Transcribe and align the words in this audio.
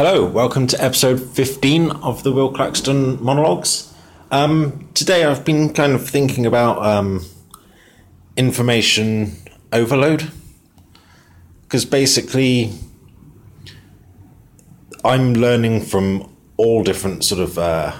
Hello, 0.00 0.24
welcome 0.24 0.68
to 0.68 0.80
episode 0.80 1.18
15 1.18 1.90
of 1.90 2.22
the 2.22 2.30
Will 2.30 2.52
Claxton 2.52 3.20
monologues. 3.20 3.92
Um, 4.30 4.88
today 4.94 5.24
I've 5.24 5.44
been 5.44 5.74
kind 5.74 5.92
of 5.92 6.08
thinking 6.08 6.46
about 6.46 6.80
um, 6.86 7.26
information 8.36 9.38
overload 9.72 10.30
because 11.62 11.84
basically 11.84 12.70
I'm 15.04 15.34
learning 15.34 15.80
from 15.82 16.32
all 16.56 16.84
different 16.84 17.24
sort 17.24 17.40
of 17.40 17.58
uh, 17.58 17.98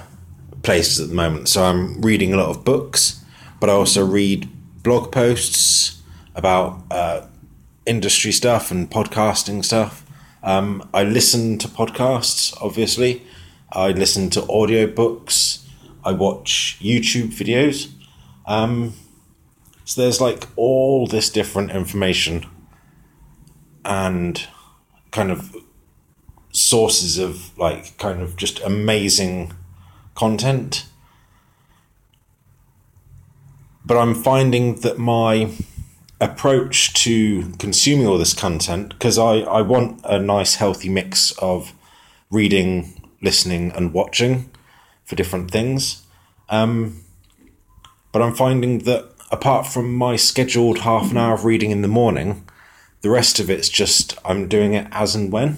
places 0.63 1.01
at 1.01 1.09
the 1.09 1.15
moment. 1.15 1.49
So 1.49 1.65
I'm 1.65 1.99
reading 1.99 2.31
a 2.31 2.37
lot 2.37 2.47
of 2.47 2.63
books, 2.63 3.21
but 3.59 3.69
I 3.69 3.73
also 3.73 4.05
read 4.05 4.47
blog 4.83 5.11
posts 5.11 6.01
about 6.33 6.81
uh, 6.91 7.27
industry 7.85 8.31
stuff 8.31 8.71
and 8.71 8.89
podcasting 8.89 9.65
stuff. 9.65 10.05
Um, 10.43 10.87
I 10.93 11.03
listen 11.03 11.57
to 11.59 11.67
podcasts, 11.67 12.55
obviously. 12.61 13.23
I 13.71 13.91
listen 13.91 14.29
to 14.31 14.41
audiobooks. 14.41 15.65
I 16.03 16.13
watch 16.13 16.77
YouTube 16.81 17.33
videos. 17.33 17.91
Um, 18.45 18.93
so 19.85 20.01
there's 20.01 20.21
like 20.21 20.47
all 20.55 21.07
this 21.07 21.29
different 21.29 21.71
information 21.71 22.45
and 23.83 24.47
kind 25.11 25.31
of 25.31 25.55
sources 26.51 27.17
of 27.17 27.57
like 27.57 27.97
kind 27.97 28.21
of 28.21 28.35
just 28.35 28.59
amazing 28.61 29.53
content. 30.15 30.85
But 33.85 33.97
I'm 33.97 34.13
finding 34.13 34.75
that 34.81 34.97
my 34.97 35.51
approach 36.21 36.93
to 37.05 37.51
consuming 37.59 38.07
all 38.07 38.17
this 38.17 38.33
content, 38.33 38.89
because 38.89 39.17
I, 39.17 39.39
I 39.39 39.61
want 39.61 40.01
a 40.03 40.19
nice 40.19 40.55
healthy 40.55 40.89
mix 40.89 41.31
of 41.39 41.73
reading, 42.29 43.09
listening, 43.21 43.71
and 43.71 43.93
watching 43.93 44.49
for 45.05 45.15
different 45.15 45.49
things. 45.49 46.05
Um, 46.49 47.03
but 48.11 48.21
I'm 48.21 48.35
finding 48.35 48.79
that 48.79 49.11
apart 49.31 49.67
from 49.67 49.93
my 49.93 50.15
scheduled 50.15 50.79
half 50.79 51.11
an 51.11 51.17
hour 51.17 51.33
of 51.33 51.45
reading 51.45 51.71
in 51.71 51.81
the 51.81 51.87
morning, 51.87 52.43
the 53.01 53.09
rest 53.09 53.39
of 53.39 53.49
it's 53.49 53.69
just 53.69 54.17
I'm 54.25 54.47
doing 54.47 54.73
it 54.73 54.87
as 54.91 55.15
and 55.15 55.31
when. 55.31 55.57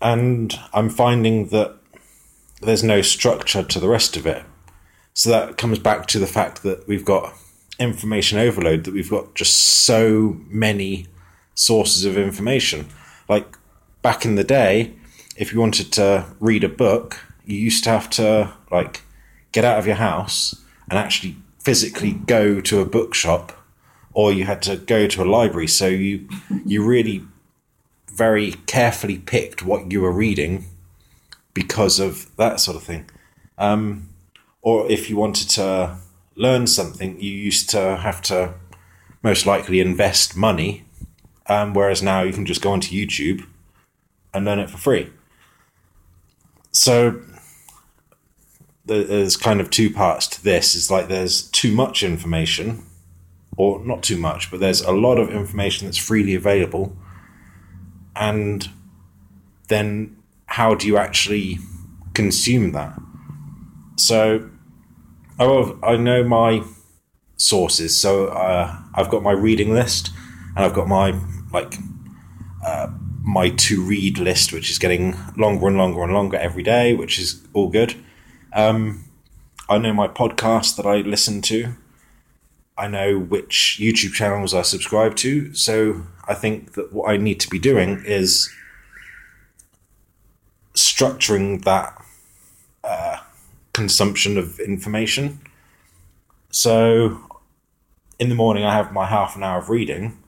And 0.00 0.58
I'm 0.72 0.88
finding 0.88 1.48
that 1.48 1.76
there's 2.60 2.84
no 2.84 3.02
structure 3.02 3.62
to 3.62 3.80
the 3.80 3.88
rest 3.88 4.16
of 4.16 4.26
it. 4.26 4.42
So 5.14 5.30
that 5.30 5.56
comes 5.56 5.78
back 5.78 6.06
to 6.08 6.18
the 6.18 6.26
fact 6.26 6.62
that 6.62 6.86
we've 6.88 7.04
got 7.04 7.34
information 7.78 8.38
overload, 8.38 8.84
that 8.84 8.94
we've 8.94 9.10
got 9.10 9.34
just 9.34 9.56
so 9.56 10.40
many 10.48 11.06
sources 11.54 12.04
of 12.04 12.16
information. 12.16 12.86
Like 13.28 13.56
back 14.02 14.24
in 14.24 14.34
the 14.34 14.44
day, 14.44 14.94
if 15.36 15.52
you 15.52 15.60
wanted 15.60 15.92
to 15.92 16.26
read 16.40 16.64
a 16.64 16.68
book, 16.68 17.20
you 17.44 17.56
used 17.56 17.84
to 17.84 17.90
have 17.90 18.10
to 18.10 18.52
like 18.70 19.02
get 19.52 19.64
out 19.64 19.78
of 19.78 19.86
your 19.86 19.96
house 19.96 20.54
and 20.90 20.98
actually 20.98 21.36
physically 21.58 22.12
go 22.12 22.60
to 22.60 22.80
a 22.80 22.84
bookshop 22.84 23.52
or 24.12 24.32
you 24.32 24.44
had 24.44 24.62
to 24.62 24.76
go 24.76 25.06
to 25.06 25.22
a 25.22 25.24
library 25.24 25.66
so 25.66 25.86
you 25.86 26.28
you 26.64 26.84
really 26.84 27.22
very 28.12 28.52
carefully 28.66 29.18
picked 29.18 29.62
what 29.62 29.90
you 29.92 30.00
were 30.00 30.12
reading 30.12 30.64
because 31.54 31.98
of 31.98 32.34
that 32.36 32.60
sort 32.60 32.76
of 32.76 32.82
thing 32.82 33.08
um, 33.58 34.08
or 34.62 34.90
if 34.90 35.08
you 35.08 35.16
wanted 35.16 35.48
to 35.48 35.96
learn 36.38 36.66
something 36.66 37.20
you 37.20 37.30
used 37.30 37.68
to 37.68 37.96
have 37.96 38.22
to 38.22 38.54
most 39.22 39.44
likely 39.44 39.80
invest 39.80 40.36
money 40.36 40.84
um, 41.46 41.74
whereas 41.74 42.02
now 42.02 42.22
you 42.22 42.32
can 42.32 42.46
just 42.46 42.62
go 42.62 42.70
onto 42.72 42.94
youtube 42.94 43.46
and 44.32 44.44
learn 44.44 44.58
it 44.58 44.70
for 44.70 44.78
free 44.78 45.10
so 46.72 47.20
there's 48.88 49.36
kind 49.36 49.60
of 49.60 49.70
two 49.70 49.92
parts 49.92 50.26
to 50.26 50.42
this. 50.42 50.74
It's 50.74 50.90
like 50.90 51.08
there's 51.08 51.42
too 51.42 51.72
much 51.74 52.02
information, 52.02 52.84
or 53.56 53.84
not 53.84 54.02
too 54.02 54.16
much, 54.16 54.50
but 54.50 54.60
there's 54.60 54.80
a 54.80 54.92
lot 54.92 55.18
of 55.18 55.30
information 55.30 55.86
that's 55.86 55.98
freely 55.98 56.34
available. 56.34 56.96
And 58.16 58.68
then 59.68 60.16
how 60.46 60.74
do 60.74 60.86
you 60.86 60.96
actually 60.96 61.58
consume 62.14 62.72
that? 62.72 62.98
So, 63.96 64.48
oh, 65.38 65.78
I 65.82 65.96
know 65.96 66.24
my 66.24 66.62
sources. 67.36 68.00
So 68.00 68.26
uh, 68.28 68.76
I've 68.94 69.10
got 69.10 69.22
my 69.22 69.32
reading 69.32 69.72
list, 69.72 70.10
and 70.56 70.64
I've 70.64 70.74
got 70.74 70.88
my 70.88 71.18
like 71.52 71.74
uh, 72.64 72.88
my 73.22 73.50
to 73.50 73.82
read 73.82 74.18
list, 74.18 74.52
which 74.52 74.70
is 74.70 74.78
getting 74.78 75.16
longer 75.36 75.68
and 75.68 75.76
longer 75.76 76.02
and 76.02 76.12
longer 76.12 76.36
every 76.36 76.62
day, 76.62 76.94
which 76.94 77.18
is 77.18 77.46
all 77.52 77.68
good. 77.68 77.94
Um, 78.52 79.04
I 79.68 79.78
know 79.78 79.92
my 79.92 80.08
podcast 80.08 80.76
that 80.76 80.86
I 80.86 80.98
listen 80.98 81.42
to. 81.42 81.74
I 82.76 82.86
know 82.88 83.18
which 83.18 83.78
YouTube 83.80 84.12
channels 84.12 84.54
I 84.54 84.62
subscribe 84.62 85.16
to. 85.16 85.52
So 85.52 86.06
I 86.26 86.34
think 86.34 86.72
that 86.74 86.92
what 86.92 87.10
I 87.10 87.16
need 87.16 87.40
to 87.40 87.50
be 87.50 87.58
doing 87.58 88.02
is 88.06 88.48
structuring 90.74 91.64
that 91.64 92.00
uh, 92.84 93.18
consumption 93.78 94.36
of 94.36 94.58
information. 94.58 95.38
So 96.50 97.20
in 98.18 98.28
the 98.28 98.34
morning, 98.34 98.64
I 98.64 98.74
have 98.74 98.92
my 98.92 99.06
half 99.06 99.36
an 99.36 99.44
hour 99.44 99.58
of 99.58 99.68
reading, 99.70 100.18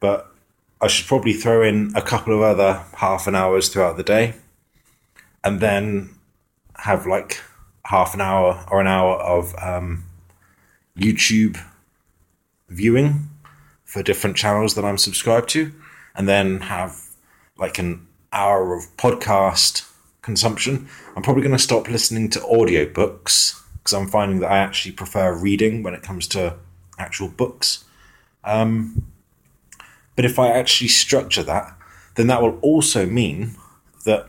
but 0.00 0.34
I 0.80 0.88
should 0.88 1.06
probably 1.06 1.34
throw 1.34 1.62
in 1.62 1.92
a 1.94 2.02
couple 2.02 2.34
of 2.34 2.42
other 2.42 2.82
half 2.96 3.28
an 3.28 3.36
hours 3.36 3.68
throughout 3.68 3.96
the 3.96 4.02
day. 4.02 4.34
And 5.44 5.60
then 5.60 6.10
have 6.76 7.06
like 7.06 7.40
half 7.84 8.12
an 8.14 8.20
hour 8.20 8.64
or 8.70 8.80
an 8.80 8.88
hour 8.88 9.14
of 9.20 9.54
um, 9.62 10.04
YouTube 10.98 11.56
viewing 12.68 13.28
for 13.84 14.02
different 14.02 14.36
channels 14.36 14.74
that 14.74 14.84
I'm 14.84 14.98
subscribed 14.98 15.48
to, 15.50 15.72
and 16.16 16.28
then 16.28 16.60
have 16.62 17.00
like 17.56 17.78
an 17.78 18.08
hour 18.32 18.74
of 18.74 18.96
podcast 18.96 19.88
consumption. 20.24 20.88
I'm 21.14 21.22
probably 21.22 21.42
going 21.42 21.56
to 21.56 21.62
stop 21.62 21.88
listening 21.88 22.30
to 22.30 22.40
audiobooks 22.40 23.60
because 23.78 23.92
I'm 23.92 24.08
finding 24.08 24.40
that 24.40 24.50
I 24.50 24.58
actually 24.58 24.92
prefer 24.92 25.36
reading 25.36 25.82
when 25.82 25.92
it 25.94 26.02
comes 26.02 26.26
to 26.28 26.56
actual 26.98 27.28
books. 27.28 27.84
Um, 28.42 29.04
but 30.16 30.24
if 30.24 30.38
I 30.38 30.48
actually 30.48 30.88
structure 30.88 31.42
that, 31.42 31.76
then 32.14 32.28
that 32.28 32.40
will 32.40 32.58
also 32.60 33.04
mean 33.04 33.56
that 34.06 34.28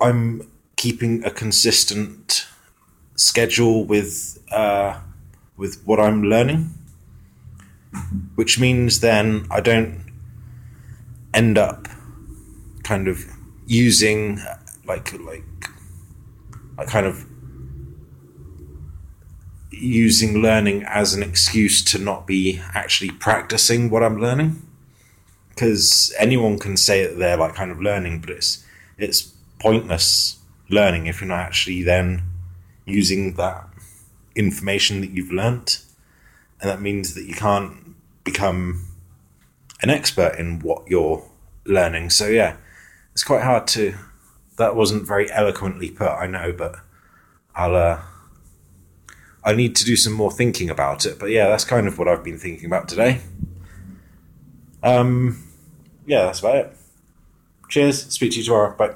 I'm 0.00 0.50
keeping 0.76 1.24
a 1.24 1.30
consistent 1.30 2.46
schedule 3.16 3.84
with 3.84 4.38
uh, 4.52 5.00
with 5.56 5.82
what 5.84 5.98
I'm 5.98 6.22
learning, 6.22 6.74
which 8.34 8.60
means 8.60 9.00
then 9.00 9.46
I 9.50 9.60
don't 9.60 10.04
end 11.32 11.56
up 11.56 11.88
kind 12.82 13.08
of 13.08 13.37
using 13.68 14.40
like 14.84 15.12
like 15.20 15.44
I 16.76 16.84
kind 16.84 17.06
of 17.06 17.24
using 19.70 20.42
learning 20.42 20.82
as 20.88 21.14
an 21.14 21.22
excuse 21.22 21.84
to 21.84 21.98
not 21.98 22.26
be 22.26 22.60
actually 22.74 23.10
practicing 23.12 23.90
what 23.90 24.02
I'm 24.02 24.20
learning 24.20 24.60
because 25.50 26.12
anyone 26.18 26.58
can 26.58 26.76
say 26.76 27.06
that 27.06 27.16
they're 27.18 27.36
like 27.36 27.54
kind 27.54 27.70
of 27.70 27.80
learning 27.80 28.20
but 28.20 28.30
it's 28.30 28.64
it's 28.96 29.22
pointless 29.60 30.38
learning 30.68 31.06
if 31.06 31.20
you're 31.20 31.28
not 31.28 31.38
actually 31.38 31.82
then 31.82 32.22
using 32.88 33.34
that 33.34 33.68
information 34.34 35.00
that 35.00 35.10
you've 35.10 35.32
learnt. 35.32 35.84
And 36.60 36.70
that 36.70 36.80
means 36.80 37.14
that 37.14 37.24
you 37.24 37.34
can't 37.34 37.94
become 38.24 38.86
an 39.82 39.90
expert 39.90 40.36
in 40.38 40.60
what 40.60 40.88
you're 40.88 41.24
learning. 41.64 42.10
So, 42.10 42.26
yeah, 42.26 42.56
it's 43.18 43.24
quite 43.24 43.42
hard 43.42 43.66
to. 43.66 43.96
That 44.58 44.76
wasn't 44.76 45.04
very 45.04 45.28
eloquently 45.32 45.90
put, 45.90 46.06
I 46.06 46.28
know, 46.28 46.52
but 46.52 46.76
I'll. 47.52 47.74
Uh, 47.74 48.00
I 49.42 49.54
need 49.54 49.74
to 49.74 49.84
do 49.84 49.96
some 49.96 50.12
more 50.12 50.30
thinking 50.30 50.70
about 50.70 51.04
it. 51.04 51.18
But 51.18 51.30
yeah, 51.30 51.48
that's 51.48 51.64
kind 51.64 51.88
of 51.88 51.98
what 51.98 52.06
I've 52.06 52.22
been 52.22 52.38
thinking 52.38 52.66
about 52.66 52.88
today. 52.88 53.20
Um, 54.84 55.42
yeah, 56.06 56.26
that's 56.26 56.38
about 56.38 56.56
it. 56.58 56.76
Cheers. 57.68 58.04
Speak 58.04 58.30
to 58.32 58.38
you 58.38 58.44
tomorrow. 58.44 58.76
Bye. 58.76 58.94